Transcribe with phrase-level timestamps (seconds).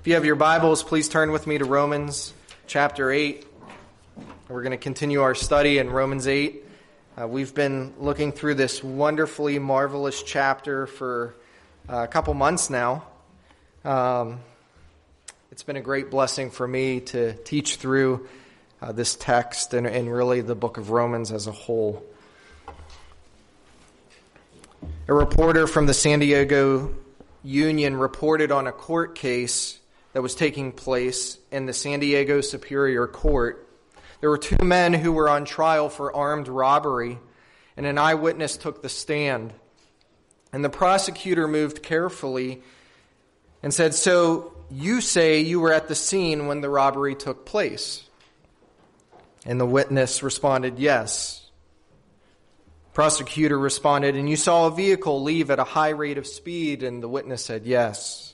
[0.00, 2.32] If you have your Bibles, please turn with me to Romans
[2.66, 3.44] chapter 8.
[4.48, 6.64] We're going to continue our study in Romans 8.
[7.20, 11.34] Uh, we've been looking through this wonderfully marvelous chapter for
[11.86, 13.04] uh, a couple months now.
[13.84, 14.40] Um,
[15.52, 18.26] it's been a great blessing for me to teach through
[18.80, 22.02] uh, this text and, and really the book of Romans as a whole.
[25.08, 26.94] A reporter from the San Diego
[27.44, 29.76] Union reported on a court case
[30.12, 33.68] that was taking place in the San Diego Superior Court.
[34.20, 37.18] There were two men who were on trial for armed robbery,
[37.76, 39.52] and an eyewitness took the stand.
[40.52, 42.62] And the prosecutor moved carefully
[43.62, 48.04] and said, So you say you were at the scene when the robbery took place?
[49.46, 51.36] And the witness responded, Yes.
[52.92, 56.82] Prosecutor responded, And you saw a vehicle leave at a high rate of speed?
[56.82, 58.29] And the witness said, Yes.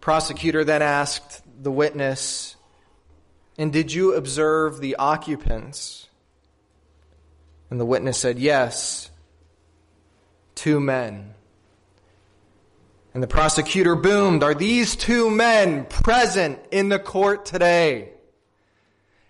[0.00, 2.56] Prosecutor then asked the witness,
[3.58, 6.08] And did you observe the occupants?
[7.68, 9.10] And the witness said, Yes,
[10.54, 11.34] two men.
[13.12, 18.10] And the prosecutor boomed, Are these two men present in the court today?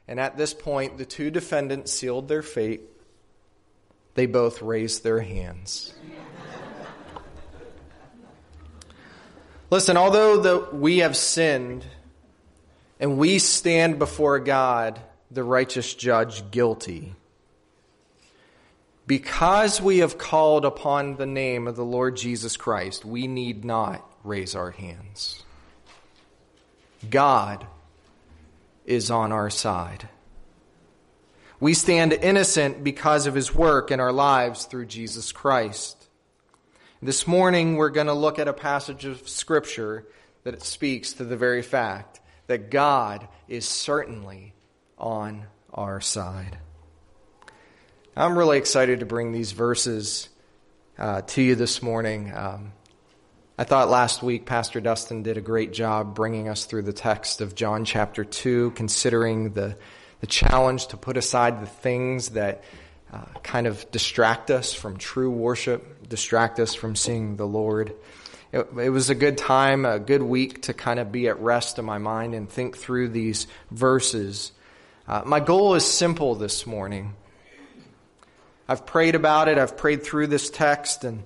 [0.07, 2.83] And at this point, the two defendants sealed their fate.
[4.15, 5.95] They both raised their hands.
[9.71, 11.87] Listen, although the, we have sinned
[12.99, 17.15] and we stand before God, the righteous judge, guilty,
[19.07, 24.05] because we have called upon the name of the Lord Jesus Christ, we need not
[24.25, 25.43] raise our hands.
[27.09, 27.67] God
[28.85, 30.09] is on our side.
[31.61, 36.00] We stand innocent because of his work in our lives through Jesus Christ.
[37.03, 40.05] This morning, we're going to look at a passage of Scripture
[40.45, 44.53] that speaks to the very fact that God is certainly
[44.99, 46.59] on our side.
[48.15, 50.29] I'm really excited to bring these verses
[50.99, 52.35] uh, to you this morning.
[52.35, 52.73] Um,
[53.57, 57.41] I thought last week Pastor Dustin did a great job bringing us through the text
[57.41, 59.75] of John chapter 2, considering the,
[60.21, 62.63] the challenge to put aside the things that
[63.11, 67.95] uh, kind of distract us from true worship, distract us from seeing the Lord.
[68.53, 71.79] It, it, was a good time, a good week to kind of be at rest
[71.79, 74.51] in my mind and think through these verses.
[75.09, 77.15] Uh, my goal is simple this morning.
[78.69, 81.23] I've prayed about it, I've prayed through this text, and,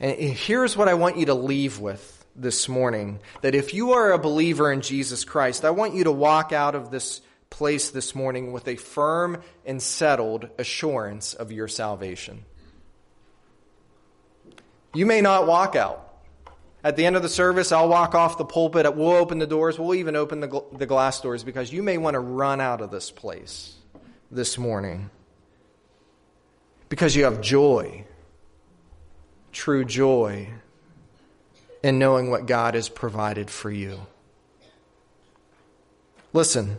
[0.00, 4.12] and here's what I want you to leave with this morning that if you are
[4.12, 8.14] a believer in Jesus Christ, I want you to walk out of this place this
[8.14, 12.44] morning with a firm and settled assurance of your salvation.
[14.94, 16.08] You may not walk out.
[16.84, 18.94] At the end of the service, I'll walk off the pulpit.
[18.94, 19.78] We'll open the doors.
[19.78, 22.80] We'll even open the, gl- the glass doors because you may want to run out
[22.80, 23.76] of this place
[24.30, 25.10] this morning
[26.88, 28.04] because you have joy,
[29.52, 30.48] true joy,
[31.82, 34.00] in knowing what God has provided for you.
[36.32, 36.78] Listen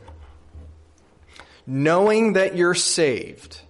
[1.65, 3.61] knowing that you're saved,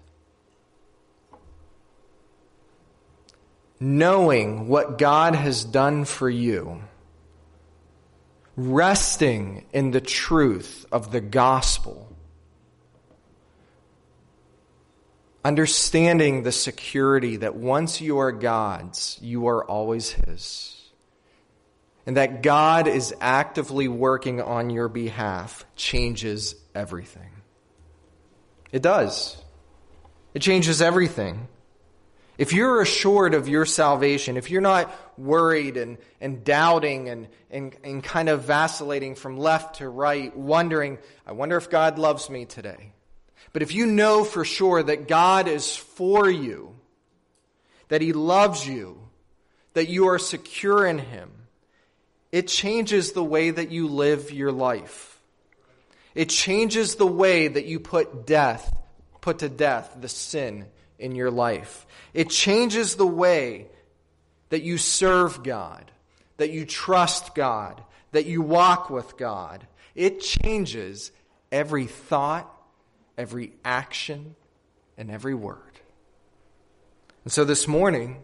[3.83, 6.81] knowing what God has done for you,
[8.55, 12.15] resting in the truth of the gospel,
[15.43, 20.79] understanding the security that once you are God's, you are always His.
[22.05, 27.31] And that God is actively working on your behalf changes everything.
[28.71, 29.37] It does.
[30.33, 31.47] It changes everything.
[32.37, 37.75] If you're assured of your salvation, if you're not worried and, and doubting and, and,
[37.83, 42.45] and kind of vacillating from left to right, wondering, I wonder if God loves me
[42.45, 42.93] today.
[43.51, 46.75] But if you know for sure that God is for you,
[47.89, 48.99] that He loves you,
[49.73, 51.29] that you are secure in Him,
[52.31, 55.21] it changes the way that you live your life.
[56.15, 58.75] It changes the way that you put death,
[59.21, 60.65] put to death the sin
[61.03, 61.85] in your life.
[62.13, 63.67] It changes the way
[64.49, 65.91] that you serve God,
[66.37, 67.83] that you trust God,
[68.13, 69.67] that you walk with God.
[69.95, 71.11] It changes
[71.51, 72.49] every thought,
[73.17, 74.35] every action,
[74.97, 75.57] and every word.
[77.25, 78.21] And so this morning,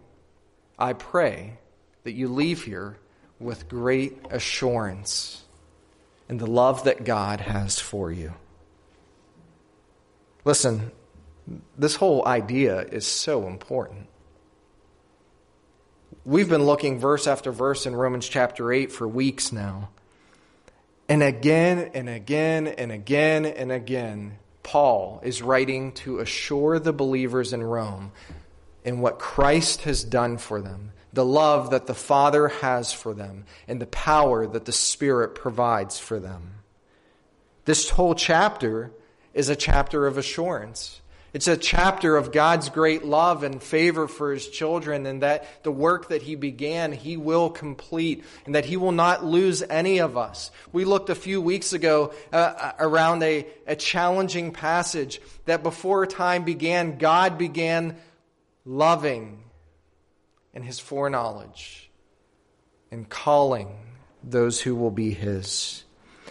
[0.78, 1.58] I pray
[2.04, 2.98] that you leave here
[3.40, 5.44] with great assurance
[6.30, 8.36] in the love that God has for you.
[10.46, 10.92] Listen,
[11.78, 14.08] this whole idea is so important.
[16.26, 19.90] We've been looking verse after verse in Romans chapter 8 for weeks now.
[21.08, 27.54] And again and again and again and again, Paul is writing to assure the believers
[27.54, 28.12] in Rome
[28.84, 33.46] in what Christ has done for them, the love that the Father has for them,
[33.68, 36.56] and the power that the Spirit provides for them.
[37.66, 38.92] This whole chapter
[39.34, 41.02] is a chapter of assurance.
[41.32, 45.72] It's a chapter of God's great love and favor for his children, and that the
[45.72, 50.18] work that he began, he will complete, and that he will not lose any of
[50.18, 50.50] us.
[50.72, 56.46] We looked a few weeks ago uh, around a, a challenging passage that before time
[56.46, 57.98] began, God began
[58.66, 59.44] loving
[60.54, 61.92] in his foreknowledge
[62.92, 63.70] and calling
[64.24, 65.84] those who will be his.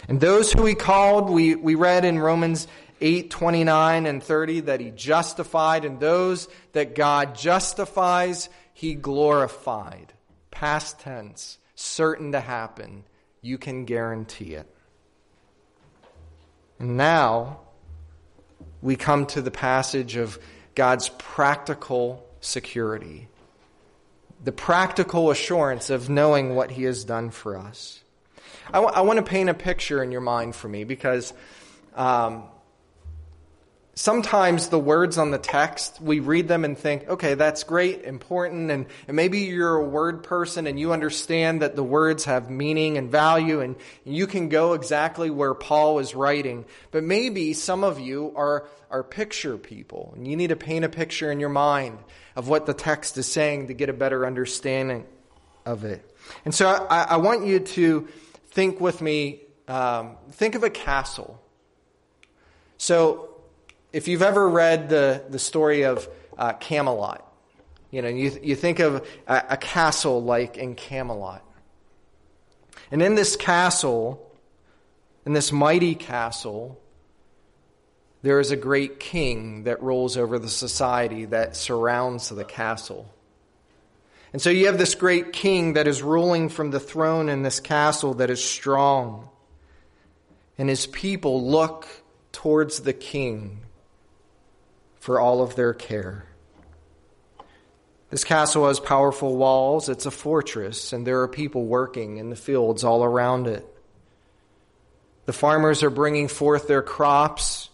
[0.07, 2.67] And those who he called, we, we read in Romans
[3.01, 10.13] 8, 29 and 30 that he justified, and those that God justifies, he glorified.
[10.51, 13.03] Past tense, certain to happen.
[13.41, 14.67] You can guarantee it.
[16.79, 17.59] And now
[18.81, 20.39] we come to the passage of
[20.75, 23.27] God's practical security,
[24.43, 28.01] the practical assurance of knowing what he has done for us.
[28.67, 31.33] I, w- I want to paint a picture in your mind for me because.
[31.95, 32.43] Um,
[33.99, 38.71] sometimes the words on the text, we read them and think, okay, that's great, important,
[38.71, 42.97] and, and, maybe you're a word person and you understand that the words have meaning
[42.97, 43.75] and value and
[44.05, 46.63] you can go exactly where Paul is writing.
[46.91, 50.89] But maybe some of you are, are picture people and you need to paint a
[50.89, 51.99] picture in your mind
[52.37, 55.05] of what the text is saying to get a better understanding
[55.65, 56.09] of it.
[56.45, 58.07] And so I, I want you to
[58.51, 61.41] think with me, um, think of a castle.
[62.77, 63.28] So
[63.91, 66.07] if you've ever read the, the story of
[66.37, 67.25] uh, Camelot,
[67.91, 71.43] you know, you, you think of a, a castle like in Camelot.
[72.91, 74.25] And in this castle,
[75.25, 76.79] in this mighty castle,
[78.21, 83.11] there is a great king that rules over the society that surrounds the castle.
[84.33, 87.59] And so you have this great king that is ruling from the throne in this
[87.59, 89.29] castle that is strong.
[90.59, 91.87] And his people look
[92.31, 93.61] towards the king
[94.99, 96.25] for all of their care.
[98.09, 99.87] This castle has powerful walls.
[99.87, 103.65] It's a fortress, and there are people working in the fields all around it.
[105.25, 107.69] The farmers are bringing forth their crops.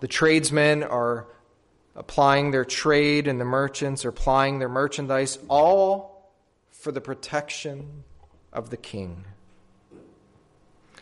[0.00, 1.26] The tradesmen are
[1.96, 6.30] applying their trade, and the merchants are plying their merchandise, all
[6.70, 8.04] for the protection
[8.52, 9.24] of the king.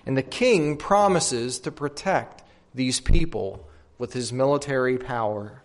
[0.06, 2.42] And the king promises to protect
[2.74, 3.68] these people
[4.02, 5.62] with his military power.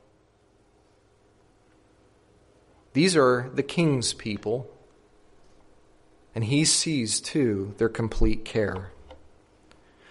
[2.93, 4.69] These are the king's people,
[6.35, 8.91] and he sees, too, their complete care.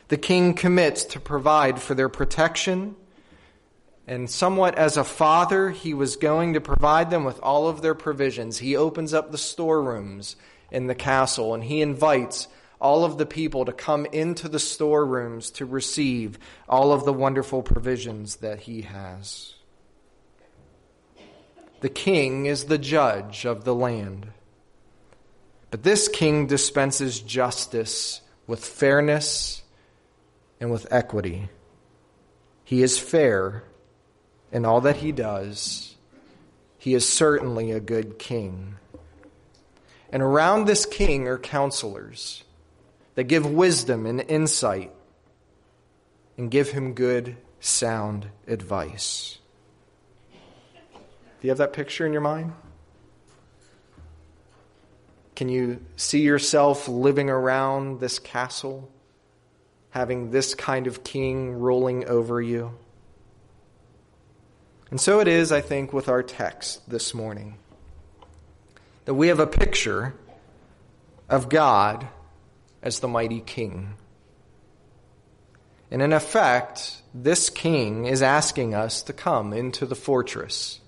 [0.09, 2.97] The king commits to provide for their protection,
[4.09, 7.95] and somewhat as a father, he was going to provide them with all of their
[7.95, 8.59] provisions.
[8.59, 10.35] He opens up the storerooms
[10.73, 12.49] in the castle, and he invites
[12.81, 16.39] all of the people to come into the storerooms to receive
[16.69, 19.55] all of the wonderful provisions that he has.
[21.81, 24.29] The king is the judge of the land.
[25.71, 29.63] But this king dispenses justice with fairness
[30.61, 31.49] and with equity.
[32.65, 33.65] He is fair
[34.53, 35.97] in all that he does.
[36.79, 38.77] He is certainly a good king.
[40.11, 42.45] And around this king are counselors
[43.17, 44.93] that give wisdom and insight
[46.39, 49.39] and give him good, sound advice.
[50.93, 52.53] Do you have that picture in your mind?
[55.35, 58.91] Can you see yourself living around this castle,
[59.91, 62.73] having this kind of king ruling over you?
[64.91, 67.59] And so it is, I think, with our text this morning
[69.05, 70.15] that we have a picture
[71.29, 72.09] of God
[72.87, 73.95] as the mighty king.
[75.91, 80.79] And in effect, this king is asking us to come into the fortress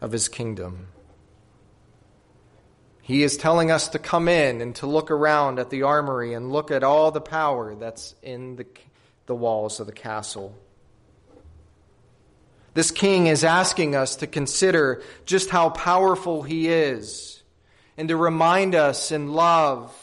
[0.00, 0.88] of his kingdom.
[3.02, 6.50] He is telling us to come in and to look around at the armory and
[6.50, 8.66] look at all the power that's in the,
[9.26, 10.58] the walls of the castle.
[12.72, 17.44] This king is asking us to consider just how powerful he is
[17.96, 20.00] and to remind us in love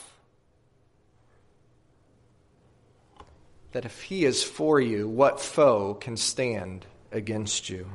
[3.71, 7.87] that if he is for you, what foe can stand against you?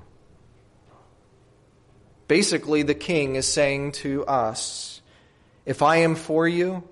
[2.28, 5.00] Basically, the king is saying to us,
[5.64, 6.83] if I am for you,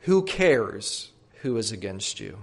[0.00, 2.38] Who cares who is against you?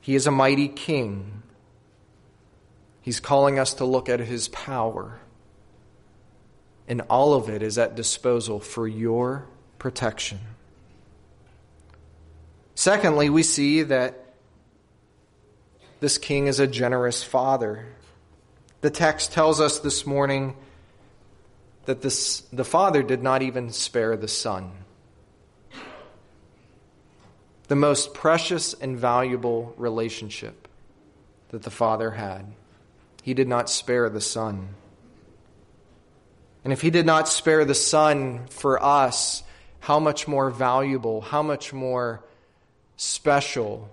[0.00, 1.42] He is a mighty king.
[3.00, 5.20] He's calling us to look at his power.
[6.86, 9.46] And all of it is at disposal for your
[9.78, 10.40] protection.
[12.74, 14.34] Secondly, we see that
[16.00, 17.86] this king is a generous father.
[18.80, 20.56] The text tells us this morning
[21.84, 24.72] that this, the father did not even spare the son.
[27.68, 30.68] The most precious and valuable relationship
[31.50, 32.52] that the father had.
[33.22, 34.74] He did not spare the son.
[36.64, 39.42] And if he did not spare the son for us,
[39.80, 42.24] how much more valuable, how much more
[43.02, 43.90] special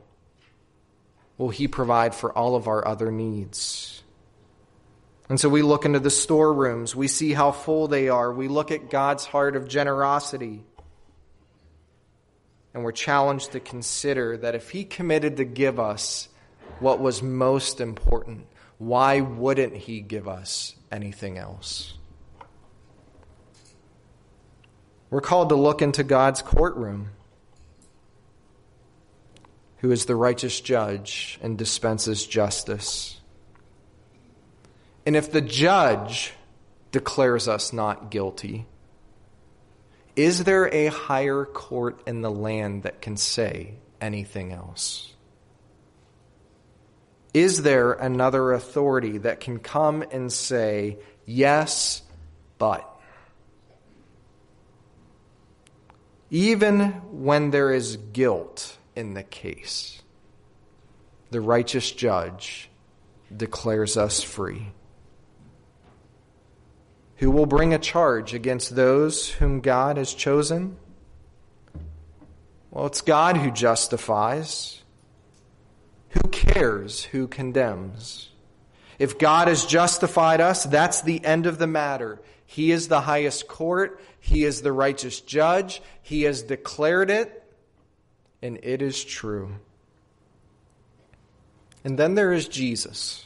[1.38, 4.04] will he provide for all of our other needs?
[5.30, 6.96] And so we look into the storerooms.
[6.96, 8.32] We see how full they are.
[8.32, 10.64] We look at God's heart of generosity.
[12.74, 16.30] And we're challenged to consider that if He committed to give us
[16.80, 18.48] what was most important,
[18.78, 21.94] why wouldn't He give us anything else?
[25.10, 27.10] We're called to look into God's courtroom,
[29.80, 33.20] who is the righteous judge and dispenses justice.
[35.06, 36.34] And if the judge
[36.92, 38.66] declares us not guilty,
[40.16, 45.14] is there a higher court in the land that can say anything else?
[47.34, 52.02] Is there another authority that can come and say, yes,
[52.58, 52.86] but?
[56.32, 60.02] Even when there is guilt in the case,
[61.32, 62.70] the righteous judge
[63.36, 64.74] declares us free
[67.20, 70.78] who will bring a charge against those whom God has chosen?
[72.72, 74.82] Well, it's God who justifies.
[76.12, 78.30] Who cares who condemns?
[79.00, 82.22] If God has justified us, that's the end of the matter.
[82.46, 84.02] He is the highest court.
[84.22, 85.82] He is the righteous judge.
[86.02, 87.39] He has declared it,
[88.42, 89.56] and it is true.
[91.84, 93.26] And then there is Jesus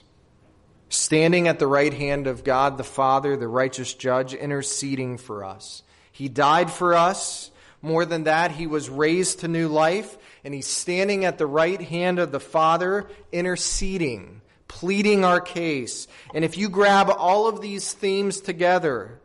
[0.89, 5.81] standing at the right hand of God the Father, the righteous judge, interceding for us.
[6.11, 7.49] He died for us.
[7.81, 11.81] More than that, he was raised to new life, and he's standing at the right
[11.81, 16.07] hand of the Father, interceding, pleading our case.
[16.33, 19.19] And if you grab all of these themes together,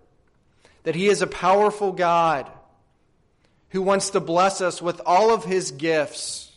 [0.83, 2.51] that he is a powerful God
[3.71, 6.51] who wants to bless us with all of his gifts,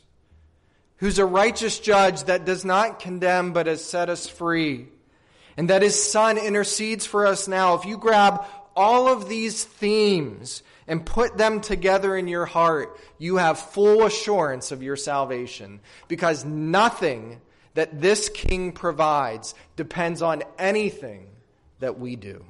[0.98, 4.88] who's a righteous judge that does not condemn but has set us free
[5.58, 7.76] and that his son intercedes for us now.
[7.76, 13.38] If you grab all of these themes and put them together in your heart, you
[13.38, 17.42] have full assurance of your salvation because nothing
[17.74, 21.28] that this king provides depends on anything
[21.80, 22.46] that we do.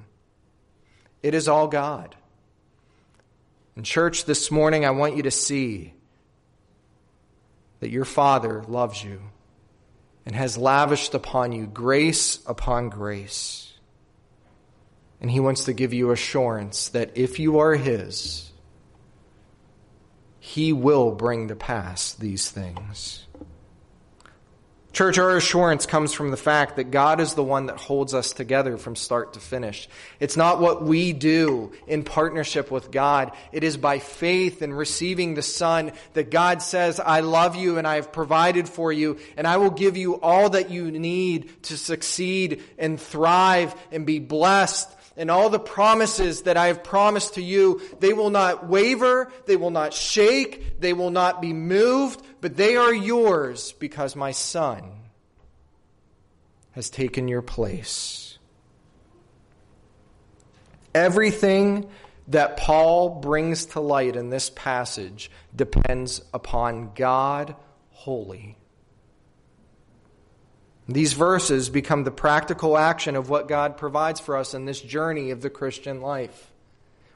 [1.22, 2.16] It is all God.
[3.76, 5.94] In church this morning, I want you to see
[7.80, 9.22] that your Father loves you
[10.26, 13.74] and has lavished upon you grace upon grace.
[15.22, 18.52] And he wants to give you assurance that if you are his,
[20.40, 23.26] he will bring to pass these things.
[24.94, 28.34] Church, our assurance comes from the fact that God is the one that holds us
[28.34, 29.88] together from start to finish.
[30.20, 33.32] It's not what we do in partnership with God.
[33.54, 37.88] It is by faith in receiving the Son that God says, I love you and
[37.88, 41.78] I have provided for you and I will give you all that you need to
[41.78, 47.42] succeed and thrive and be blessed and all the promises that I have promised to
[47.42, 52.58] you, they will not waver, they will not shake, they will not be moved, but
[52.58, 54.84] they are yours because my Son
[56.72, 58.38] has taken your place.
[60.94, 61.90] Everything
[62.28, 67.56] that Paul brings to light in this passage depends upon God
[67.92, 68.58] wholly.
[70.88, 75.32] These verses become the practical action of what God provides for us in this journey
[75.32, 76.52] of the Christian life.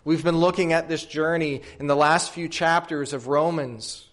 [0.03, 4.07] We've been looking at this journey in the last few chapters of Romans.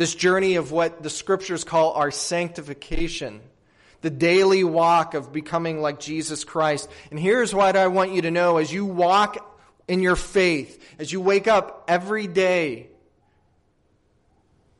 [0.00, 3.42] This journey of what the scriptures call our sanctification,
[4.00, 6.88] the daily walk of becoming like Jesus Christ.
[7.10, 9.46] And here's what I want you to know as you walk
[9.88, 12.88] in your faith, as you wake up every day,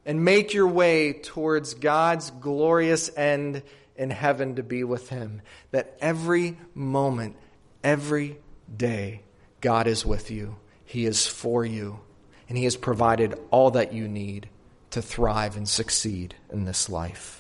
[0.06, 3.62] and make your way towards God's glorious end
[3.96, 5.42] in heaven to be with Him.
[5.70, 7.36] That every moment,
[7.84, 8.38] every
[8.74, 9.20] day,
[9.60, 10.56] God is with you.
[10.86, 12.00] He is for you.
[12.48, 14.48] and He has provided all that you need
[14.90, 17.39] to thrive and succeed in this life.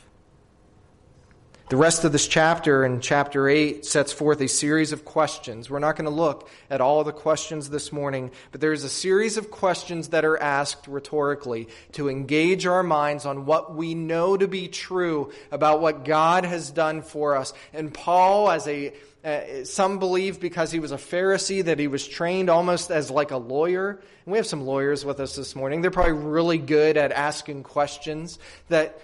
[1.70, 5.70] The rest of this chapter, in chapter 8, sets forth a series of questions.
[5.70, 9.36] We're not going to look at all the questions this morning, but there's a series
[9.36, 14.48] of questions that are asked rhetorically to engage our minds on what we know to
[14.48, 17.52] be true about what God has done for us.
[17.72, 22.08] And Paul, as a uh, some believe because he was a Pharisee that he was
[22.08, 23.90] trained almost as like a lawyer.
[23.90, 25.82] And we have some lawyers with us this morning.
[25.82, 28.38] They're probably really good at asking questions
[28.70, 28.98] that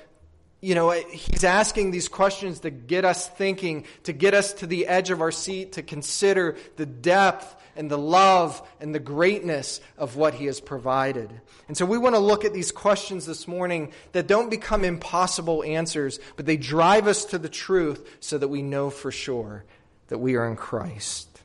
[0.66, 4.88] you know, he's asking these questions to get us thinking, to get us to the
[4.88, 10.16] edge of our seat, to consider the depth and the love and the greatness of
[10.16, 11.30] what he has provided.
[11.68, 15.62] And so we want to look at these questions this morning that don't become impossible
[15.62, 19.64] answers, but they drive us to the truth so that we know for sure
[20.08, 21.42] that we are in Christ.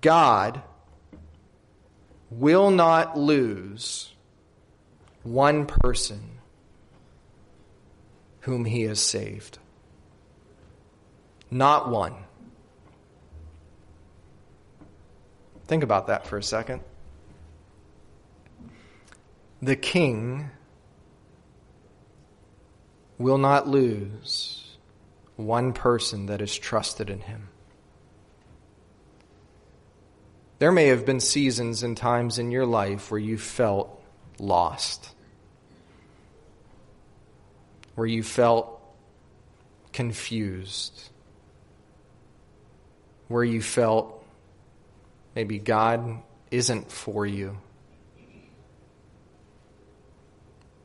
[0.00, 0.62] God
[2.30, 4.12] will not lose
[5.24, 6.35] one person
[8.46, 9.58] whom he has saved.
[11.50, 12.14] Not one.
[15.66, 16.80] Think about that for a second.
[19.60, 20.48] The king
[23.18, 24.76] will not lose
[25.34, 27.48] one person that is trusted in him.
[30.60, 34.00] There may have been seasons and times in your life where you felt
[34.38, 35.15] lost
[37.96, 38.80] where you felt
[39.92, 41.10] confused,
[43.28, 44.24] where you felt
[45.34, 47.58] maybe God isn't for you.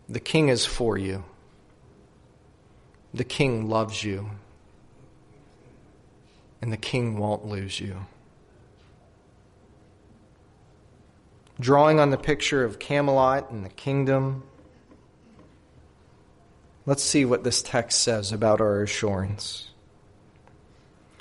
[0.10, 1.24] The King is for you.
[3.14, 4.30] The King loves you.
[6.62, 8.06] And the King won't lose you.
[11.60, 14.44] Drawing on the picture of Camelot and the kingdom,
[16.86, 19.70] Let's see what this text says about our assurance.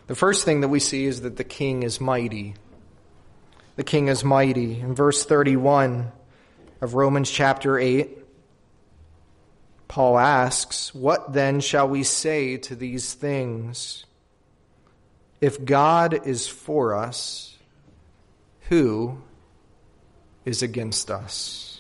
[0.07, 2.55] The first thing that we see is that the king is mighty.
[3.77, 4.81] The king is mighty.
[4.81, 6.11] In verse 31
[6.81, 8.19] of Romans chapter 8,
[9.87, 14.05] Paul asks, What then shall we say to these things?
[15.41, 17.59] If God is for us,
[18.69, 19.21] who
[20.45, 21.80] is against us?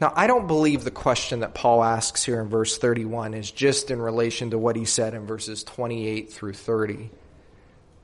[0.00, 3.90] Now, I don't believe the question that Paul asks here in verse 31 is just
[3.90, 7.10] in relation to what he said in verses 28 through 30.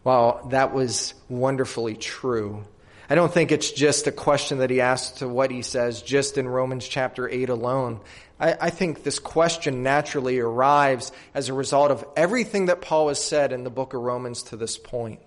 [0.02, 2.64] While that was wonderfully true,
[3.08, 6.36] I don't think it's just a question that he asks to what he says just
[6.36, 8.00] in Romans chapter 8 alone.
[8.38, 13.22] I, I, think this question naturally arrives as a result of everything that Paul has
[13.24, 15.20] said in the book of Romans to this point.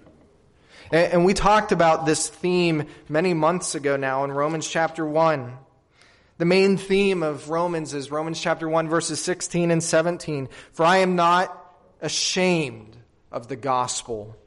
[0.92, 5.58] And, and we talked about this theme many months ago now in Romans chapter 1.
[6.40, 10.48] The main theme of Romans is Romans chapter 1 verses 16 and 17.
[10.72, 11.54] For I am not
[12.00, 12.96] ashamed
[13.30, 14.38] of the gospel.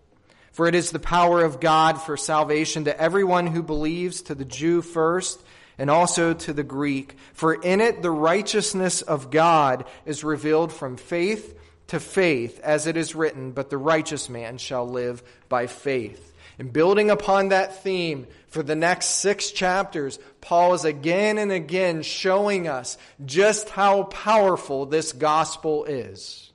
[0.52, 4.46] For it is the power of God for salvation to everyone who believes, to the
[4.46, 5.38] Jew first,
[5.76, 7.14] and also to the Greek.
[7.35, 12.96] For in it the righteousness of God is revealed from faith to faith, as it
[12.96, 16.32] is written, but the righteous man shall live by faith.
[16.62, 22.03] And building upon that theme for the next six chapters, Paul is again and again
[22.03, 26.53] showing us just how powerful this gospel is.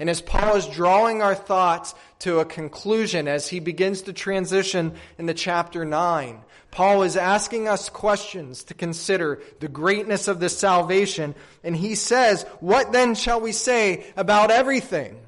[0.00, 4.94] And as Paul is drawing our thoughts to a conclusion as he begins to transition
[5.16, 6.40] into chapter 9,
[6.72, 11.36] Paul is asking us questions to consider the greatness of this salvation.
[11.62, 15.20] And he says, What then shall we say about everything?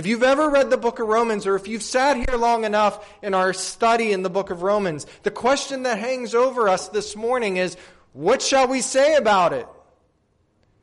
[0.00, 3.06] If you've ever read the book of Romans, or if you've sat here long enough
[3.22, 7.14] in our study in the book of Romans, the question that hangs over us this
[7.14, 7.76] morning is,
[8.14, 9.66] what shall we say about it?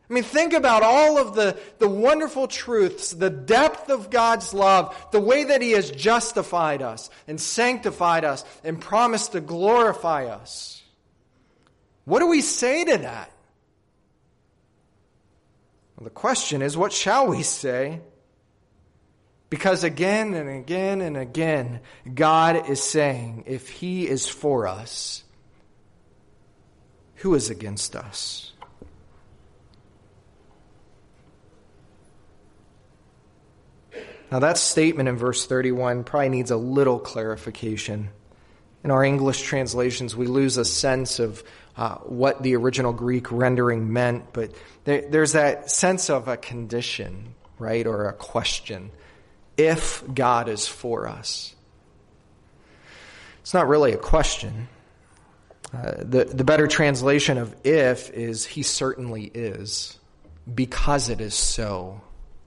[0.07, 4.95] I mean, think about all of the, the wonderful truths, the depth of God's love,
[5.11, 10.83] the way that He has justified us and sanctified us and promised to glorify us.
[12.05, 13.31] What do we say to that?
[15.97, 18.01] Well, the question is, what shall we say?
[19.49, 21.79] Because again and again and again,
[22.13, 25.23] God is saying, if He is for us,
[27.15, 28.51] who is against us?
[34.29, 38.09] Now, that statement in verse 31 probably needs a little clarification.
[38.83, 41.41] In our English translations, we lose a sense of
[41.77, 44.51] uh, what the original Greek rendering meant, but
[44.83, 48.91] there, there's that sense of a condition, right, or a question
[49.57, 51.55] if God is for us.
[53.41, 54.67] It's not really a question.
[55.73, 59.99] Uh, the, the better translation of if is he certainly is,
[60.53, 62.01] because it is so.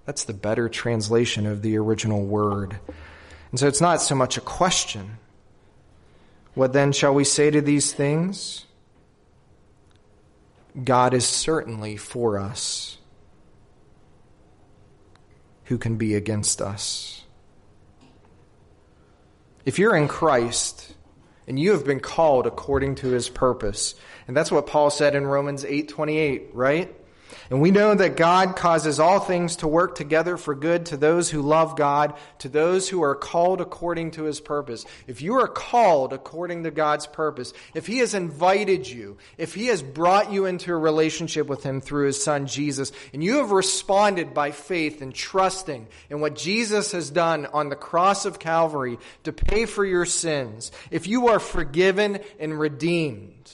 [0.07, 2.79] That's the better translation of the original word.
[3.51, 5.19] And so it's not so much a question.
[6.55, 8.67] What then shall we say to these things?
[10.83, 12.99] God is certainly for us.
[15.71, 17.23] Who can be against us?
[19.65, 20.97] If you're in Christ
[21.47, 23.95] and you have been called according to his purpose,
[24.27, 26.93] and that's what Paul said in Romans 8:28, right?
[27.51, 31.29] And we know that God causes all things to work together for good to those
[31.31, 34.87] who love God, to those who are called according to his purpose.
[35.09, 39.67] If you are called according to God's purpose, if he has invited you, if he
[39.67, 43.51] has brought you into a relationship with him through his son Jesus, and you have
[43.51, 48.97] responded by faith and trusting in what Jesus has done on the cross of Calvary
[49.25, 53.51] to pay for your sins, if you are forgiven and redeemed,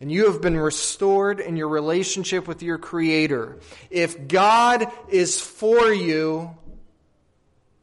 [0.00, 3.58] and you have been restored in your relationship with your Creator,
[3.90, 6.56] if God is for you,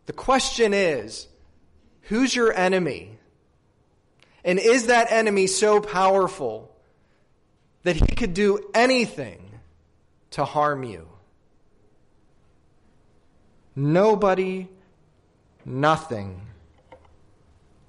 [0.05, 1.27] the question is
[2.01, 3.17] who's your enemy?
[4.43, 6.75] And is that enemy so powerful
[7.83, 9.59] that he could do anything
[10.31, 11.07] to harm you?
[13.75, 14.67] Nobody,
[15.63, 16.41] nothing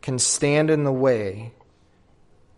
[0.01, 1.53] can stand in the way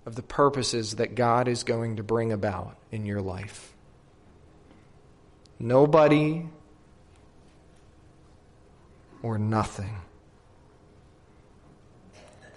[0.06, 3.72] of the purposes that God is going to bring about in your life.
[5.58, 6.46] Nobody
[9.22, 9.96] or nothing.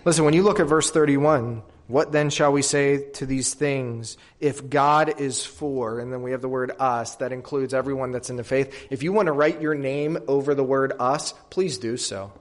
[0.04, 4.18] Listen, when you look at verse 31, what then shall we say to these things
[4.42, 6.00] if God is for?
[6.00, 8.88] And then we have the word us that includes everyone that's in the faith.
[8.90, 12.34] If you want to write your name over the word us, please do so.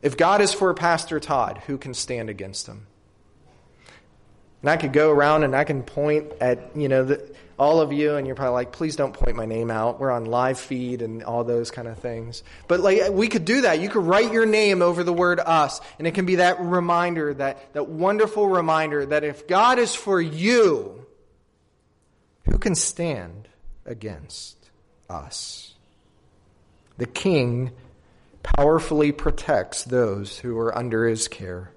[0.00, 2.86] If God is for Pastor Todd, who can stand against him?
[4.62, 7.92] And I could go around and I can point at, you know, the, all of
[7.92, 10.00] you, and you're probably like, please don't point my name out.
[10.00, 12.42] We're on live feed and all those kind of things.
[12.66, 13.80] But like, we could do that.
[13.80, 17.34] You could write your name over the word us, and it can be that reminder,
[17.34, 21.06] that, that wonderful reminder that if God is for you,
[22.50, 23.48] who can stand
[23.84, 24.70] against
[25.08, 25.74] us?
[26.98, 27.70] The king
[28.42, 31.70] powerfully protects those who are under his care.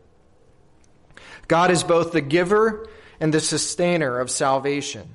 [1.48, 2.88] God is both the giver
[3.20, 5.08] and the sustainer of salvation.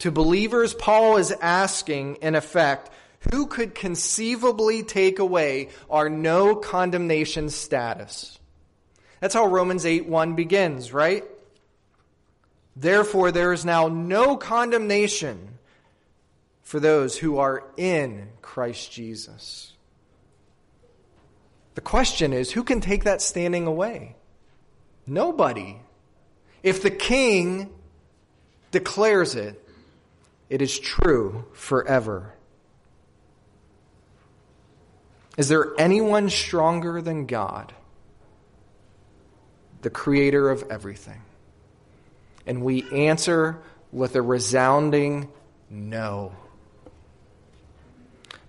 [0.00, 2.90] To believers, Paul is asking, in effect,
[3.32, 8.38] who could conceivably take away our no condemnation status?
[9.20, 11.24] That's how Romans 8 1 begins, right?
[12.76, 15.58] Therefore, there is now no condemnation
[16.62, 19.72] for those who are in Christ Jesus.
[21.74, 24.16] The question is who can take that standing away?
[25.06, 25.76] Nobody.
[26.62, 27.70] If the king
[28.70, 29.60] declares it,
[30.48, 32.34] it is true forever.
[35.36, 37.72] Is there anyone stronger than God,
[39.82, 41.22] the creator of everything?
[42.46, 43.58] And we answer
[43.90, 45.28] with a resounding
[45.70, 46.32] no.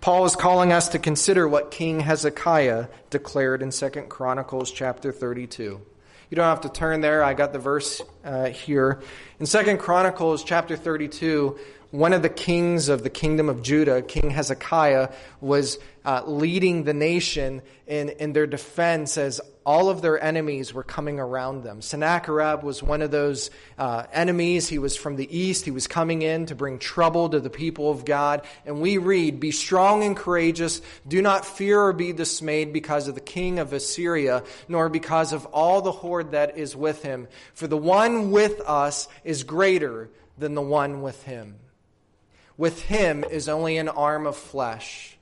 [0.02, 5.82] Paul is calling us to consider what King Hezekiah declared in 2 Chronicles chapter 32.
[6.30, 7.24] You don't have to turn there.
[7.24, 9.02] I got the verse uh, here.
[9.40, 11.58] In Second Chronicles chapter 32,
[11.92, 15.10] one of the kings of the kingdom of Judah, King Hezekiah,
[15.40, 20.84] was uh, leading the nation in, in their defense as all of their enemies were
[20.84, 21.82] coming around them.
[21.82, 23.50] Sennacherib was one of those
[23.80, 24.70] uh, enemies.
[24.70, 25.66] He was from the east.
[25.66, 28.46] He was coming in to bring trouble to the people of God.
[28.66, 30.82] And we read, Be strong and courageous.
[31.08, 35.46] Do not fear or be dismayed because of the king of Assyria, nor because of
[35.48, 37.28] all the horde that is with him.
[37.56, 41.56] For the one with us is greater than the one with him.
[42.56, 45.15] With him is only an arm of flesh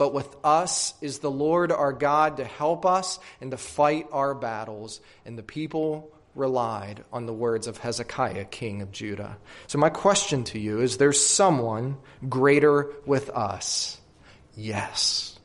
[0.00, 4.34] but with us is the Lord our God to help us and to fight our
[4.34, 4.98] battles.
[5.26, 9.36] And the people relied on the words of Hezekiah, king of Judah.
[9.66, 14.00] So, my question to you is there someone greater with us?
[14.56, 15.38] Yes.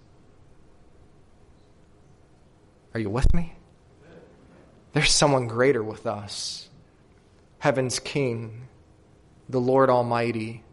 [2.93, 3.57] Are you with me?
[4.93, 6.69] There's someone greater with us.
[7.59, 8.69] Heaven's King,
[9.49, 10.63] the Lord Almighty.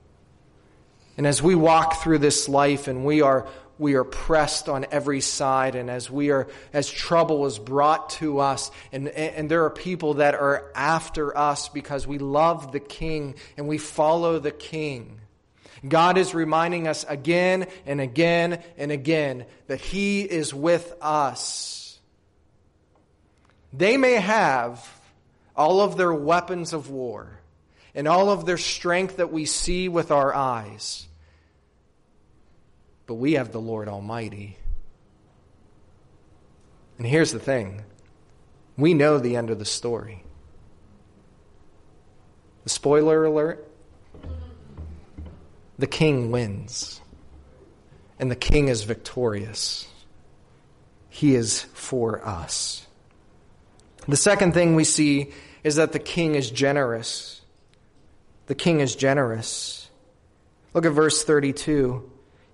[1.16, 3.46] And as we walk through this life and we are
[3.82, 8.38] we are pressed on every side and as we are as trouble is brought to
[8.38, 13.34] us and and there are people that are after us because we love the king
[13.56, 15.20] and we follow the king
[15.86, 21.98] God is reminding us again and again and again that he is with us
[23.72, 24.86] They may have
[25.56, 27.40] all of their weapons of war
[27.94, 31.06] and all of their strength that we see with our eyes.
[33.06, 34.56] But we have the Lord Almighty.
[36.98, 37.84] And here's the thing
[38.76, 40.24] we know the end of the story.
[42.64, 43.68] The spoiler alert
[45.78, 47.00] the king wins,
[48.20, 49.88] and the king is victorious.
[51.08, 52.86] He is for us.
[54.06, 55.32] The second thing we see
[55.64, 57.40] is that the king is generous.
[58.46, 59.88] The king is generous.
[60.72, 62.11] Look at verse 32.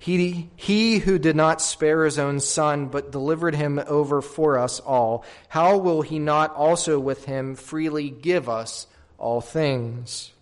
[0.09, 4.81] He, he who did not spare his own son, but delivered him over for us
[4.81, 8.87] all, how will he not also with him freely give us
[9.18, 10.33] all things?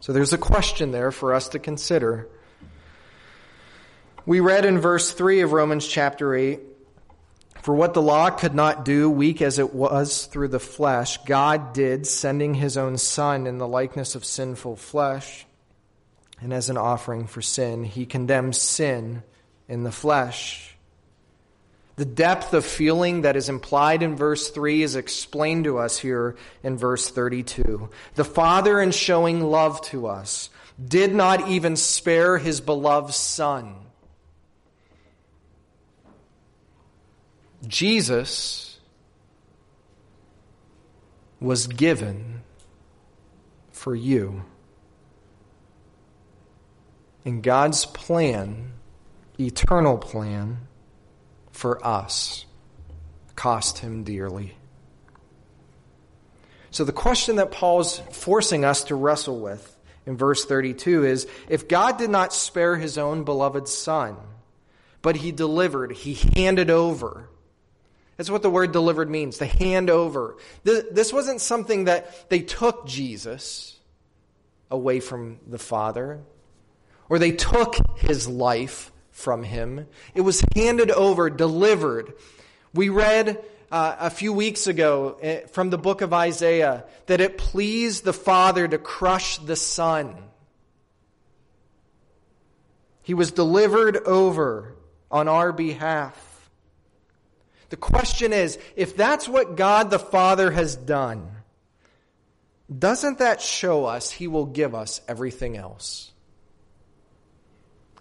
[0.00, 2.26] So there's a question there for us to consider.
[4.24, 6.60] We read in verse 3 of Romans chapter 8
[7.60, 11.74] For what the law could not do, weak as it was through the flesh, God
[11.74, 15.44] did, sending his own Son in the likeness of sinful flesh
[16.40, 17.84] and as an offering for sin.
[17.84, 19.22] He condemns sin
[19.68, 20.76] in the flesh.
[21.96, 26.36] The depth of feeling that is implied in verse 3 is explained to us here
[26.62, 27.88] in verse 32.
[28.16, 30.50] The Father, in showing love to us,
[30.84, 33.76] did not even spare his beloved Son.
[37.66, 38.78] Jesus
[41.40, 42.42] was given
[43.70, 44.42] for you
[47.24, 48.72] in God's plan,
[49.38, 50.58] eternal plan
[51.50, 52.44] for us,
[53.34, 54.54] cost him dearly.
[56.70, 61.68] So the question that Paul's forcing us to wrestle with in verse 32 is if
[61.68, 64.16] God did not spare his own beloved son,
[65.00, 67.28] but he delivered, he handed over.
[68.16, 70.36] That's what the word delivered means, to hand over.
[70.62, 73.76] This wasn't something that they took Jesus
[74.70, 76.20] away from the Father
[77.08, 79.86] or they took his life from him.
[80.14, 82.14] It was handed over, delivered.
[82.72, 87.38] We read uh, a few weeks ago eh, from the book of Isaiah that it
[87.38, 90.16] pleased the Father to crush the Son.
[93.02, 94.74] He was delivered over
[95.10, 96.50] on our behalf.
[97.68, 101.28] The question is if that's what God the Father has done,
[102.76, 106.12] doesn't that show us He will give us everything else?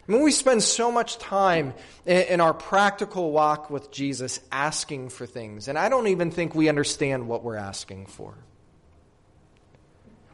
[0.08, 1.74] I mean, we spend so much time
[2.06, 6.68] in, our practical walk with Jesus asking for things, and I don't even think we
[6.68, 8.36] understand what we're asking for.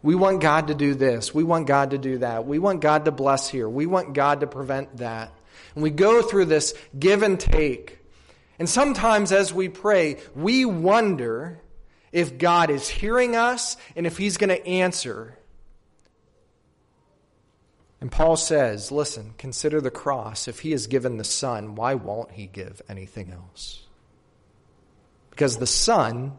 [0.01, 1.34] We want God to do this.
[1.34, 2.47] We want God to do that.
[2.47, 3.67] We want God to bless here.
[3.67, 5.34] We want God to prevent that.
[5.75, 7.99] And we go through this give and take.
[8.58, 11.62] And sometimes as we pray, we wonder
[12.12, 15.38] if God is hearing us and if He's going to answer.
[18.01, 20.47] And Paul says, listen, consider the cross.
[20.47, 23.83] If he has given the Son, why won't he give anything else?
[25.31, 26.33] Because the Son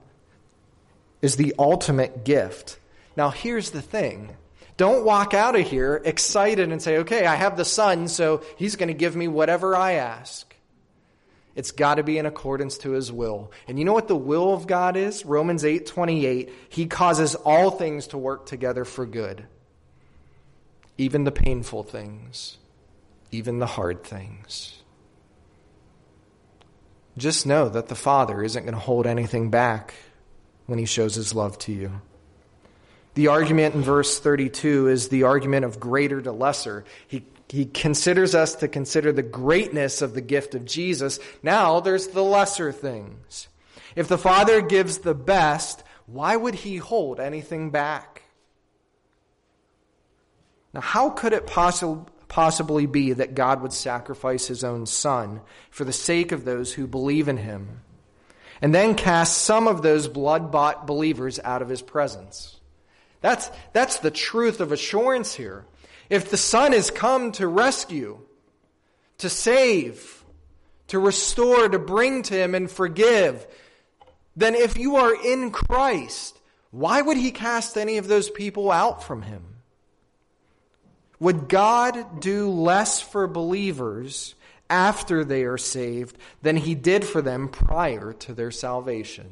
[1.20, 2.79] is the ultimate gift.
[3.14, 4.35] Now, here's the thing.
[4.79, 8.77] Don't walk out of here excited and say, okay, I have the Son, so he's
[8.77, 10.46] going to give me whatever I ask.
[11.55, 13.53] It's got to be in accordance to his will.
[13.68, 15.27] And you know what the will of God is?
[15.27, 16.51] Romans 8 28.
[16.70, 19.46] He causes all things to work together for good
[21.01, 22.59] even the painful things,
[23.31, 24.83] even the hard things.
[27.17, 29.95] Just know that the Father isn't going to hold anything back
[30.67, 32.03] when he shows his love to you.
[33.15, 36.85] The argument in verse 32 is the argument of greater to lesser.
[37.09, 41.19] He, he considers us to consider the greatness of the gift of Jesus.
[41.43, 43.49] Now there's the lesser things.
[43.97, 48.20] If the Father gives the best, why would he hold anything back?
[50.73, 55.85] Now, how could it possi- possibly be that God would sacrifice his own son for
[55.85, 57.81] the sake of those who believe in him
[58.63, 62.61] and then cast some of those blood bought believers out of his presence?
[63.21, 65.65] That's, that's the truth of assurance here.
[66.09, 68.19] If the Son has come to rescue,
[69.19, 70.25] to save,
[70.89, 73.47] to restore, to bring to Him and forgive,
[74.35, 76.39] then if you are in Christ,
[76.71, 79.50] why would He cast any of those people out from Him?
[81.21, 84.35] Would God do less for believers
[84.71, 89.29] after they are saved than he did for them prior to their salvation?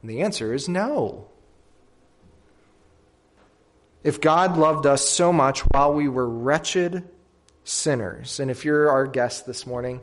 [0.00, 1.26] And the answer is no.
[4.04, 7.08] If God loved us so much while we were wretched
[7.64, 10.00] sinners, and if you're our guest this morning,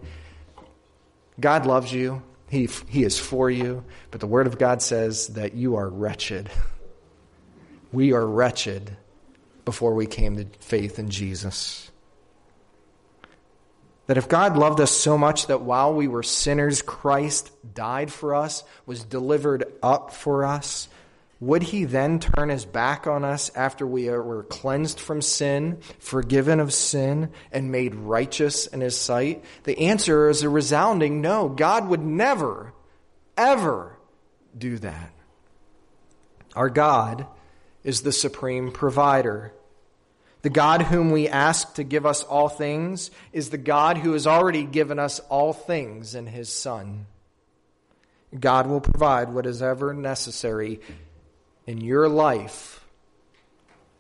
[1.39, 2.24] God loves you.
[2.50, 6.50] He, he is for you, but the Word of God says that you are wretched.
[7.94, 8.98] We are wretched
[9.65, 11.91] before we came to faith in Jesus.
[14.08, 18.36] That if God loved us so much that while we were sinners, Christ died for
[18.36, 20.89] us, was delivered up for us,
[21.39, 26.60] would he then turn his back on us after we were cleansed from sin, forgiven
[26.60, 29.43] of sin, and made righteous in his sight?
[29.63, 31.50] The answer is a resounding no.
[31.50, 32.74] God would never,
[33.36, 33.97] ever
[34.56, 35.12] do that.
[36.56, 37.26] Our God
[37.84, 39.54] is the supreme provider.
[40.41, 44.26] The God whom we ask to give us all things is the God who has
[44.26, 47.06] already given us all things in his Son.
[48.38, 50.80] God will provide what is ever necessary
[51.67, 52.86] in your life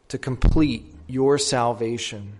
[0.07, 2.39] to complete your salvation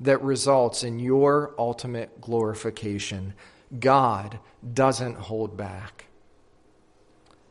[0.00, 3.34] that results in your ultimate glorification.
[3.78, 4.38] God
[4.74, 6.06] doesn't hold back.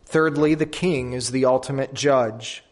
[0.06, 2.64] Thirdly, the king is the ultimate judge.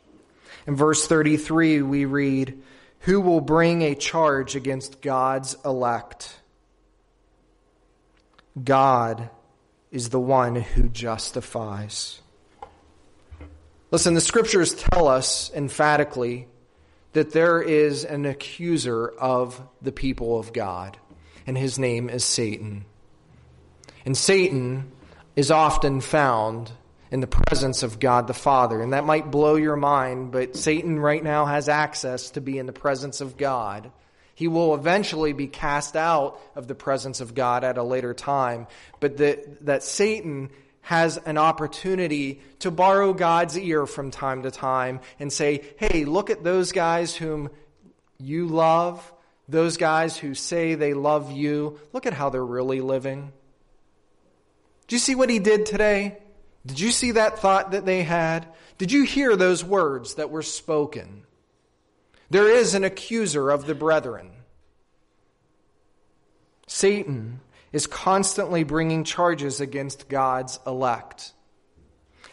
[0.67, 2.61] In verse 33, we read,
[3.01, 6.41] Who will bring a charge against God's elect?
[8.61, 9.29] God
[9.91, 12.21] is the one who justifies.
[13.91, 16.49] Listen, the scriptures tell us emphatically
[17.13, 20.97] that there is an accuser of the people of God,
[21.45, 22.83] and his name is Satan.
[24.05, 24.91] And Satan
[25.37, 26.71] is often found
[27.11, 28.81] in the presence of God the Father.
[28.81, 32.65] And that might blow your mind, but Satan right now has access to be in
[32.65, 33.91] the presence of God.
[34.35, 38.67] He will eventually be cast out of the presence of God at a later time,
[38.99, 45.01] but that, that Satan has an opportunity to borrow God's ear from time to time
[45.19, 47.49] and say, hey, look at those guys whom
[48.19, 49.11] you love,
[49.49, 51.79] those guys who say they love you.
[51.91, 53.33] Look at how they're really living.
[54.87, 56.19] Do you see what he did today?
[56.67, 58.47] Did you see that thought that they had?
[58.77, 61.23] Did you hear those words that were spoken?
[62.29, 64.31] There is an accuser of the brethren.
[66.67, 67.39] Satan
[67.71, 71.31] is constantly bringing charges against God's elect.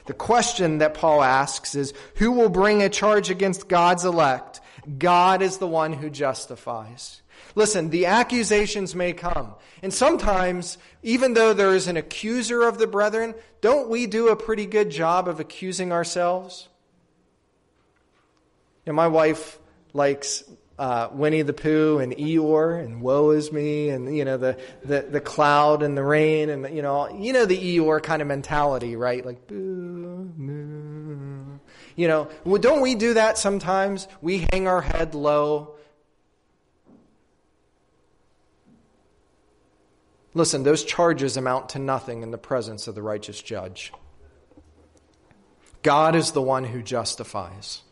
[0.07, 4.61] The question that Paul asks is who will bring a charge against God's elect?
[4.99, 7.23] God is the one who justifies.
[7.55, 9.55] Listen, the accusations may come.
[9.83, 14.37] And sometimes, even though there is an accuser of the brethren, don't we do a
[14.37, 16.69] pretty good job of accusing ourselves?
[18.85, 19.59] You know, my wife
[19.93, 20.43] likes
[20.79, 25.03] uh, Winnie the Pooh and Eeyore and Woe is Me and you know the, the,
[25.03, 28.97] the cloud and the rain and you know you know the Eeyore kind of mentality,
[28.97, 29.25] right?
[29.25, 30.01] Like boo.
[31.97, 34.09] You know, don't we do that sometimes?
[34.21, 35.74] We hang our head low
[40.35, 43.93] Listen, those charges amount to nothing in the presence of the righteous judge.
[45.83, 47.83] God is the one who justifies.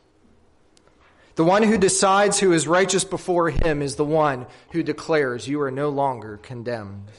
[1.36, 5.60] The one who decides who is righteous before him is the one who declares you
[5.62, 7.10] are no longer condemned.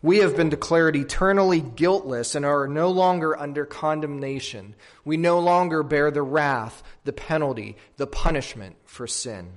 [0.00, 4.76] We have been declared eternally guiltless and are no longer under condemnation.
[5.04, 9.50] We no longer bear the wrath, the penalty, the punishment for sin.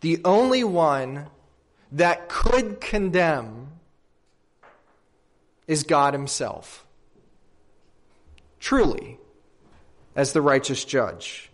[0.00, 1.26] The only one
[1.92, 3.68] that could condemn
[5.66, 6.84] is God Himself.
[8.60, 9.18] Truly,
[10.16, 11.50] as the righteous judge.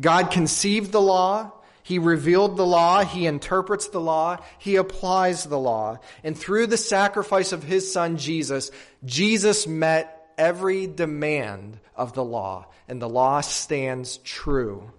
[0.00, 1.52] God conceived the law.
[1.84, 3.04] He revealed the law.
[3.04, 4.38] He interprets the law.
[4.58, 5.98] He applies the law.
[6.24, 8.70] And through the sacrifice of his son Jesus,
[9.04, 12.66] Jesus met every demand of the law.
[12.88, 14.90] And the law stands true.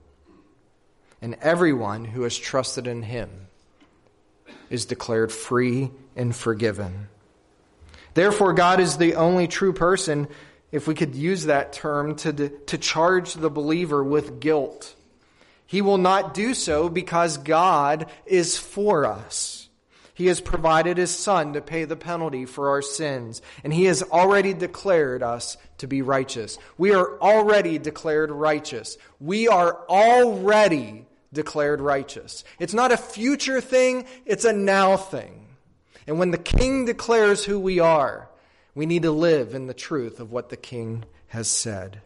[1.22, 3.30] And everyone who has trusted in him
[4.76, 7.08] is declared free and forgiven.
[8.14, 10.28] Therefore, God is the only true person,
[10.72, 14.94] if we could use that term, to, to charge the believer with guilt.
[15.66, 19.68] He will not do so because God is for us.
[20.14, 24.02] He has provided his son to pay the penalty for our sins, and he has
[24.02, 26.58] already declared us to be righteous.
[26.78, 28.98] We are already declared righteous.
[29.20, 31.06] We are already
[31.36, 32.44] declared righteous.
[32.58, 35.46] It's not a future thing, it's a now thing.
[36.08, 38.28] And when the king declares who we are,
[38.74, 42.02] we need to live in the truth of what the king has said.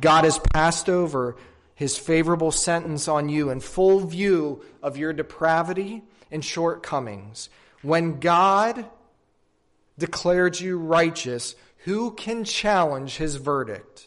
[0.00, 1.36] God has passed over
[1.74, 7.48] his favorable sentence on you in full view of your depravity and shortcomings.
[7.82, 8.86] When God
[9.98, 11.54] declared you righteous,
[11.84, 14.05] who can challenge his verdict?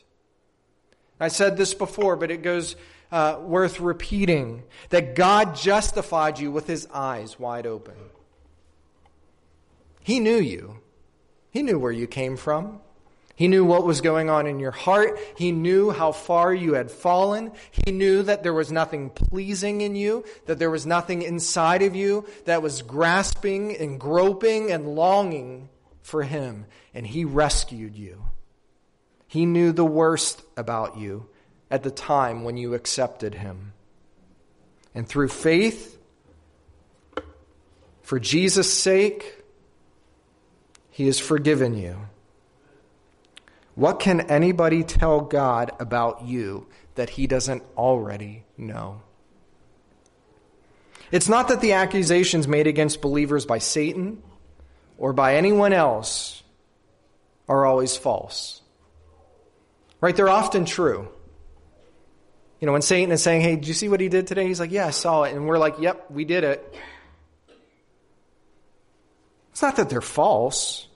[1.20, 2.76] I said this before, but it goes
[3.12, 7.96] uh, worth repeating that God justified you with his eyes wide open.
[10.02, 10.80] He knew you.
[11.52, 12.80] He knew where you came from.
[13.36, 15.18] He knew what was going on in your heart.
[15.38, 17.54] He knew how far you had fallen.
[17.72, 21.96] He knew that there was nothing pleasing in you, that there was nothing inside of
[21.96, 25.70] you that was grasping and groping and longing
[26.02, 26.66] for Him.
[26.94, 28.26] And He rescued you.
[29.30, 31.30] He knew the worst about you
[31.72, 33.72] at the time when you accepted Him.
[34.94, 35.98] And through faith,
[38.02, 39.46] for Jesus' sake,
[40.90, 42.10] He has forgiven you.
[43.80, 49.04] What can anybody tell God about you that he doesn't already know?
[51.14, 54.22] It's not that the accusations made against believers by Satan
[54.98, 56.44] or by anyone else
[57.48, 58.59] are always false.
[60.02, 60.16] Right?
[60.16, 61.08] They're often true.
[62.60, 64.48] You know, when Satan is saying, Hey, did you see what he did today?
[64.48, 65.36] He's like, Yeah, I saw it.
[65.36, 66.76] And we're like, Yep, we did it.
[69.52, 70.88] It's not that they're false.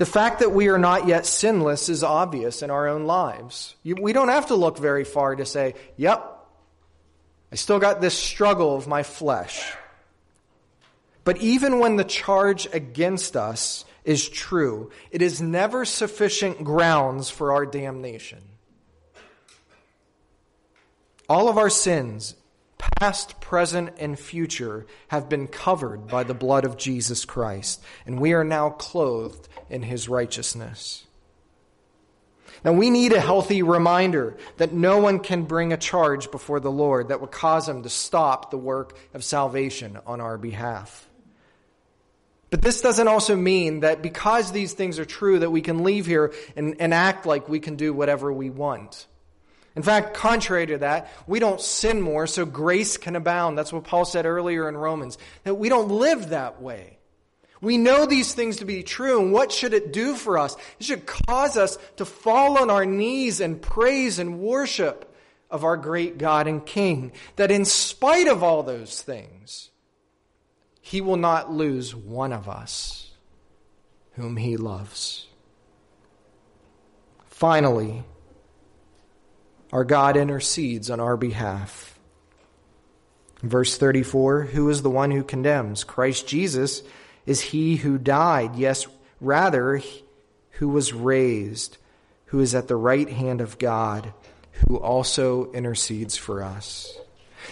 [0.00, 3.74] The fact that we are not yet sinless is obvious in our own lives.
[3.84, 6.24] we don't have to look very far to say, yep,
[7.52, 9.74] I still got this struggle of my flesh.
[11.22, 17.52] But even when the charge against us is true, it is never sufficient grounds for
[17.52, 18.42] our damnation.
[21.28, 22.34] All of our sins,
[22.78, 28.32] past, present, and future, have been covered by the blood of Jesus Christ, and we
[28.32, 31.06] are now clothed in his righteousness.
[32.64, 36.70] Now, we need a healthy reminder that no one can bring a charge before the
[36.70, 41.08] Lord that would cause him to stop the work of salvation on our behalf.
[42.50, 46.06] But this doesn't also mean that because these things are true, that we can leave
[46.06, 49.06] here and, and act like we can do whatever we want.
[49.76, 53.56] In fact, contrary to that, we don't sin more so grace can abound.
[53.56, 55.16] That's what Paul said earlier in Romans.
[55.44, 56.98] That we don't live that way.
[57.60, 60.56] We know these things to be true, and what should it do for us?
[60.80, 65.14] It should cause us to fall on our knees and praise and worship
[65.50, 67.12] of our great God and King.
[67.36, 69.69] That in spite of all those things,
[70.90, 73.12] He will not lose one of us
[74.14, 75.28] whom He loves.
[77.28, 78.02] Finally,
[79.72, 81.96] our God intercedes on our behalf.
[83.40, 85.84] Verse 34 Who is the one who condemns?
[85.84, 86.82] Christ Jesus
[87.24, 88.88] is he who died, yes,
[89.20, 89.80] rather,
[90.54, 91.76] who was raised,
[92.24, 94.12] who is at the right hand of God,
[94.66, 96.99] who also intercedes for us.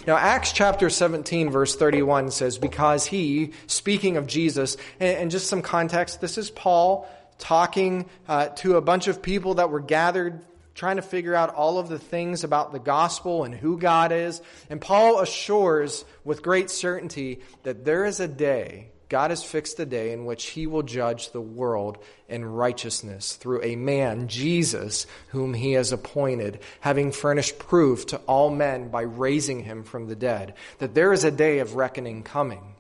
[0.07, 5.63] Now, Acts chapter 17, verse 31 says, Because he, speaking of Jesus, and, just some
[5.63, 7.09] context, this is Paul
[7.39, 11.79] talking uh, to a bunch of people that were gathered trying to figure out all
[11.79, 14.41] of the things about the gospel and who God is.
[14.71, 19.87] And Paul assures with great certainty that there is a day God has fixed a
[19.87, 21.97] day in which he will judge the world
[22.29, 28.51] in righteousness through a man, Jesus, whom he has appointed, having furnished proof to all
[28.51, 32.75] men by raising him from the dead, that there is a day of reckoning coming.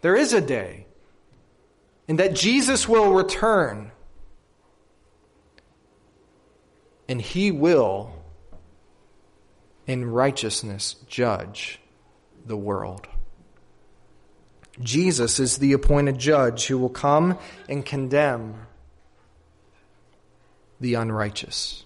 [0.00, 0.86] There is a day,
[2.08, 3.92] and that Jesus will return,
[7.08, 8.12] and he will,
[9.86, 11.80] in righteousness, judge
[12.44, 13.06] the world.
[14.80, 18.66] Jesus is the appointed judge who will come and condemn
[20.80, 21.84] the unrighteous.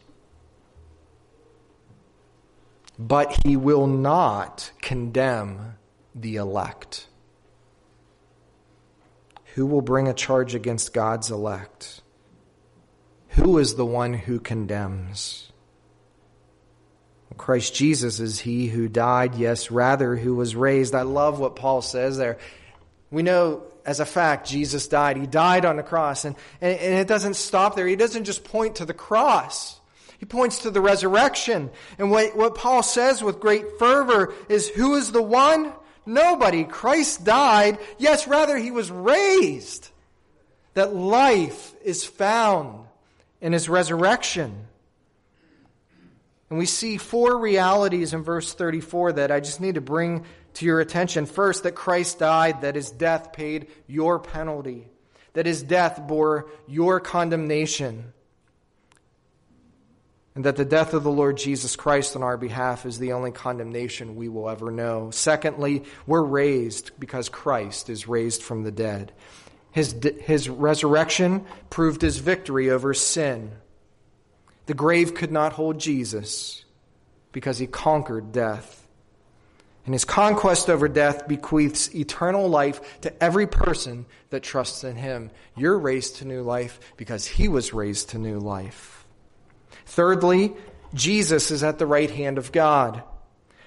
[2.99, 5.76] But he will not condemn
[6.14, 7.07] the elect.
[9.55, 12.03] Who will bring a charge against God's elect?
[13.30, 15.51] Who is the one who condemns?
[17.36, 20.95] Christ Jesus is he who died, yes, rather, who was raised.
[20.95, 22.38] I love what Paul says there.
[23.11, 25.17] We know as a fact Jesus died.
[25.17, 26.25] He died on the cross.
[26.25, 27.87] And, and, and, it doesn't stop there.
[27.87, 29.81] He doesn't just point to the cross.
[30.19, 31.71] He points to the resurrection.
[31.99, 35.73] And what, what Paul says with great fervor is who is the one?
[36.05, 36.65] Nobody.
[36.65, 37.79] Christ died.
[37.99, 39.89] Yes, rather, he was raised.
[40.75, 42.87] That life is found
[43.41, 44.67] in his resurrection.
[46.51, 50.66] And we see four realities in verse 34 that I just need to bring to
[50.66, 51.26] your attention.
[51.26, 54.88] First, that Christ died, that his death paid your penalty,
[55.32, 58.12] that his death bore your condemnation,
[60.34, 63.32] and that the death of the Lord Jesus Christ on our behalf is the only
[63.32, 65.11] condemnation we will ever know.
[65.11, 69.12] Secondly, we're raised because Christ is raised from the dead.
[69.72, 73.53] His, his resurrection proved his victory over sin.
[74.66, 76.64] The grave could not hold Jesus
[77.32, 78.80] because he conquered death.
[79.91, 85.32] And his conquest over death bequeaths eternal life to every person that trusts in him.
[85.57, 89.05] You're raised to new life because he was raised to new life.
[89.86, 90.53] Thirdly,
[90.95, 93.03] Jesus is at the right hand of God,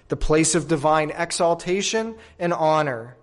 [0.07, 3.17] the place of divine exaltation and honor.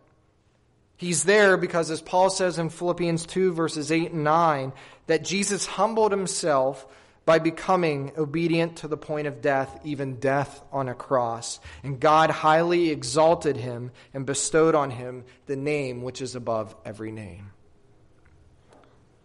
[0.98, 4.74] He's there because, as Paul says in Philippians 2, verses 8 and 9,
[5.06, 6.86] that Jesus humbled himself
[7.24, 11.60] by becoming obedient to the point of death, even death on a cross.
[11.82, 17.12] And God highly exalted him and bestowed on him the name which is above every
[17.12, 17.52] name.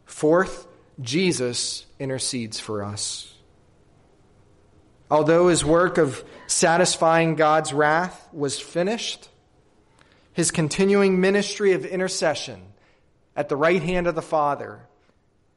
[0.06, 0.68] Fourth,
[1.02, 3.34] Jesus intercedes for us.
[5.10, 9.30] Although his work of satisfying God's wrath was finished,
[10.34, 12.62] his continuing ministry of intercession
[13.36, 14.88] at the right hand of the Father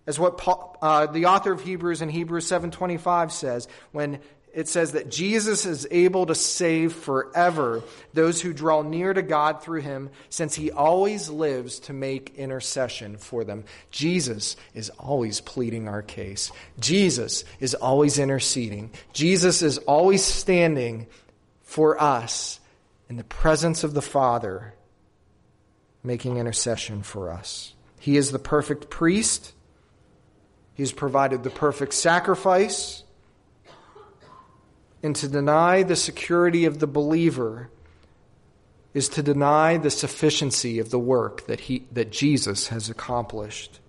[0.09, 4.21] as what Paul, uh, the author of Hebrews in Hebrews 7:25 says when
[4.55, 7.83] it says that Jesus is able to save forever
[8.15, 13.19] those who draw near to God through him since he always lives to make intercession
[13.19, 13.65] for them.
[13.91, 16.51] Jesus is always pleading our case.
[16.81, 18.91] Jesus is always interceding.
[19.13, 21.07] Jesus is always standing
[21.63, 22.61] for us
[23.11, 24.73] in the presence of the Father
[26.03, 27.75] making intercession for us.
[28.01, 29.53] He is the perfect priest
[30.79, 33.03] He's provided the perfect sacrifice.
[35.03, 37.69] And to deny the security of the believer
[38.95, 43.81] is to deny the sufficiency of the work that, he, that Jesus has accomplished.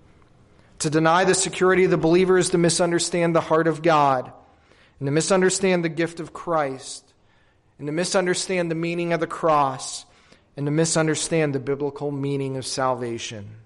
[0.79, 4.33] To deny the security of the believer is to misunderstand the heart of God,
[4.99, 7.13] and to misunderstand the gift of Christ,
[7.77, 10.05] and to misunderstand the meaning of the cross,
[10.57, 13.58] and to misunderstand the biblical meaning of salvation.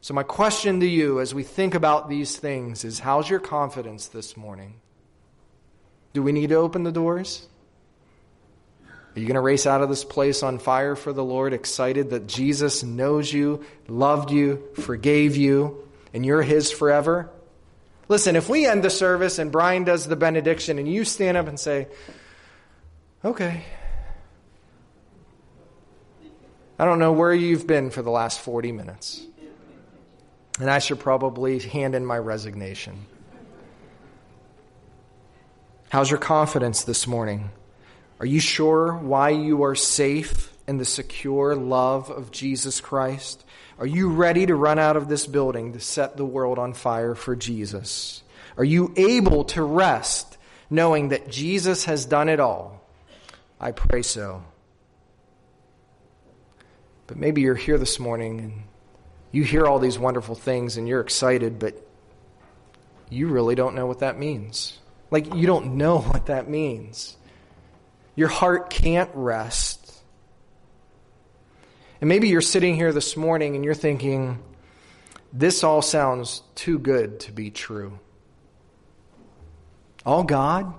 [0.00, 4.06] So, my question to you as we think about these things is how's your confidence
[4.06, 4.80] this morning?
[6.12, 7.46] Do we need to open the doors?
[8.86, 12.10] Are you going to race out of this place on fire for the Lord, excited
[12.10, 17.28] that Jesus knows you, loved you, forgave you, and you're His forever?
[18.08, 21.48] Listen, if we end the service and Brian does the benediction and you stand up
[21.48, 21.88] and say,
[23.24, 23.64] okay,
[26.78, 29.26] I don't know where you've been for the last 40 minutes.
[30.58, 33.06] And I should probably hand in my resignation.
[35.90, 37.50] How's your confidence this morning?
[38.20, 43.44] Are you sure why you are safe in the secure love of Jesus Christ?
[43.78, 47.14] Are you ready to run out of this building to set the world on fire
[47.14, 48.22] for Jesus?
[48.56, 50.36] Are you able to rest
[50.68, 52.84] knowing that Jesus has done it all?
[53.60, 54.42] I pray so.
[57.06, 58.62] But maybe you're here this morning and
[59.30, 61.86] you hear all these wonderful things and you're excited, but
[63.10, 64.78] you really don't know what that means.
[65.10, 67.16] Like, you don't know what that means.
[68.14, 69.84] Your heart can't rest.
[72.00, 74.38] And maybe you're sitting here this morning and you're thinking,
[75.32, 77.98] this all sounds too good to be true.
[80.06, 80.72] All God?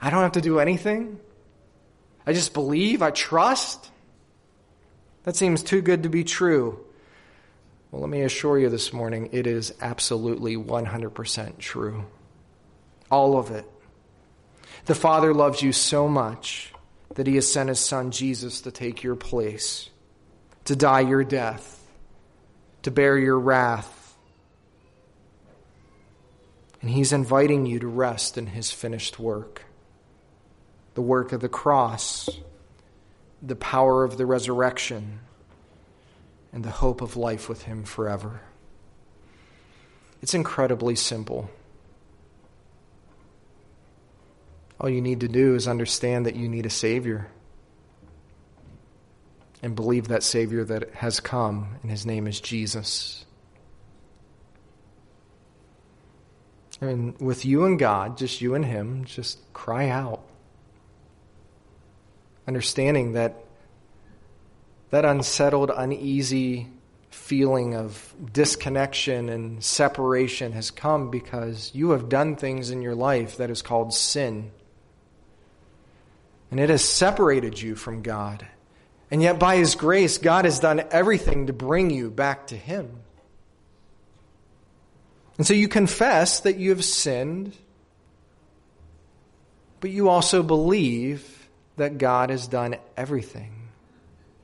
[0.00, 1.20] I don't have to do anything?
[2.26, 3.90] I just believe, I trust?
[5.24, 6.84] That seems too good to be true.
[7.92, 12.06] Well, let me assure you this morning, it is absolutely 100% true.
[13.10, 13.66] All of it.
[14.86, 16.72] The Father loves you so much
[17.16, 19.90] that He has sent His Son Jesus to take your place,
[20.64, 21.86] to die your death,
[22.80, 24.16] to bear your wrath.
[26.80, 29.64] And He's inviting you to rest in His finished work
[30.94, 32.28] the work of the cross,
[33.42, 35.20] the power of the resurrection
[36.52, 38.42] and the hope of life with Him forever.
[40.20, 41.50] It's incredibly simple.
[44.80, 47.28] All you need to do is understand that you need a Savior
[49.62, 53.24] and believe that Savior that has come, and His name is Jesus.
[56.80, 60.20] And with you and God, just you and Him, just cry out.
[62.48, 63.36] Understanding that
[64.92, 66.68] that unsettled, uneasy
[67.08, 73.38] feeling of disconnection and separation has come because you have done things in your life
[73.38, 74.50] that is called sin.
[76.50, 78.46] And it has separated you from God.
[79.10, 82.90] And yet, by His grace, God has done everything to bring you back to Him.
[85.38, 87.56] And so you confess that you have sinned,
[89.80, 93.61] but you also believe that God has done everything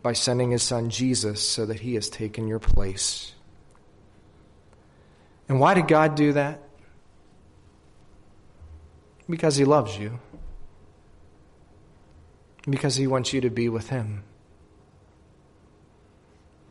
[0.08, 3.34] by sending his son Jesus so that he has taken your place.
[5.50, 6.62] And why did God do that?
[9.28, 10.18] Because he loves you.
[12.70, 14.22] because he wants you to be with him.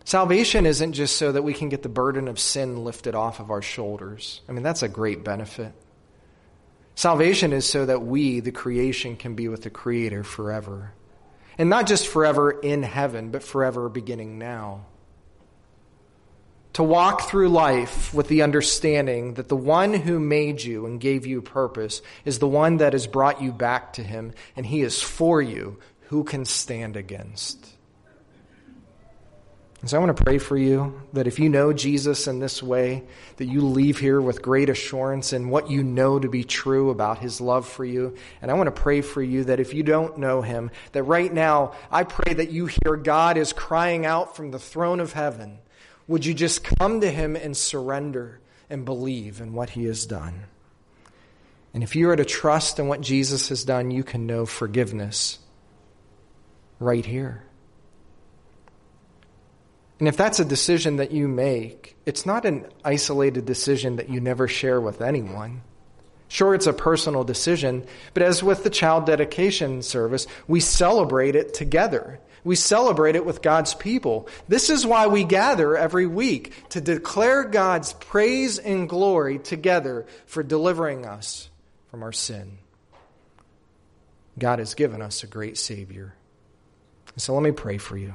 [0.05, 3.51] Salvation isn't just so that we can get the burden of sin lifted off of
[3.51, 4.41] our shoulders.
[4.47, 5.73] I mean, that's a great benefit.
[6.95, 10.93] Salvation is so that we, the creation, can be with the Creator forever.
[11.57, 14.85] And not just forever in heaven, but forever beginning now.
[16.73, 21.25] To walk through life with the understanding that the one who made you and gave
[21.25, 25.01] you purpose is the one that has brought you back to Him, and He is
[25.01, 25.79] for you.
[26.09, 27.76] Who can stand against?
[29.81, 32.63] And so I want to pray for you that if you know Jesus in this
[32.63, 33.03] way,
[33.35, 37.19] that you leave here with great assurance in what you know to be true about
[37.19, 38.15] his love for you.
[38.41, 41.31] And I want to pray for you that if you don't know him, that right
[41.31, 45.59] now I pray that you hear God is crying out from the throne of heaven.
[46.07, 50.45] Would you just come to him and surrender and believe in what he has done?
[51.73, 55.37] And if you are to trust in what Jesus has done, you can know forgiveness
[56.79, 57.46] right here.
[59.99, 64.19] And if that's a decision that you make, it's not an isolated decision that you
[64.19, 65.61] never share with anyone.
[66.29, 71.53] Sure, it's a personal decision, but as with the child dedication service, we celebrate it
[71.53, 72.19] together.
[72.43, 74.27] We celebrate it with God's people.
[74.47, 80.43] This is why we gather every week to declare God's praise and glory together for
[80.43, 81.49] delivering us
[81.89, 82.57] from our sin.
[84.37, 86.13] God has given us a great Savior.
[87.15, 88.13] So let me pray for you.